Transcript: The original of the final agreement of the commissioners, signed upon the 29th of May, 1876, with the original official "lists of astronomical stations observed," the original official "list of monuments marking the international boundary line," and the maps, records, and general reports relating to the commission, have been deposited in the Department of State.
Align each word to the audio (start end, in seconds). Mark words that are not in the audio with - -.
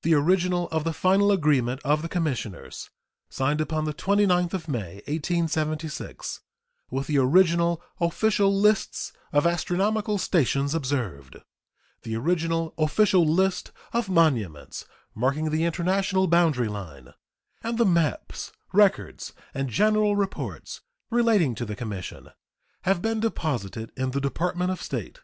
The 0.00 0.14
original 0.14 0.66
of 0.70 0.84
the 0.84 0.94
final 0.94 1.30
agreement 1.30 1.82
of 1.84 2.00
the 2.00 2.08
commissioners, 2.08 2.88
signed 3.28 3.60
upon 3.60 3.84
the 3.84 3.92
29th 3.92 4.54
of 4.54 4.66
May, 4.66 5.02
1876, 5.06 6.40
with 6.90 7.06
the 7.06 7.18
original 7.18 7.82
official 8.00 8.50
"lists 8.50 9.12
of 9.30 9.46
astronomical 9.46 10.16
stations 10.16 10.74
observed," 10.74 11.36
the 12.00 12.16
original 12.16 12.72
official 12.78 13.26
"list 13.26 13.70
of 13.92 14.08
monuments 14.08 14.86
marking 15.14 15.50
the 15.50 15.64
international 15.64 16.28
boundary 16.28 16.68
line," 16.68 17.10
and 17.62 17.76
the 17.76 17.84
maps, 17.84 18.52
records, 18.72 19.34
and 19.52 19.68
general 19.68 20.16
reports 20.16 20.80
relating 21.10 21.54
to 21.54 21.66
the 21.66 21.76
commission, 21.76 22.30
have 22.84 23.02
been 23.02 23.20
deposited 23.20 23.92
in 23.98 24.12
the 24.12 24.20
Department 24.22 24.70
of 24.70 24.80
State. 24.80 25.20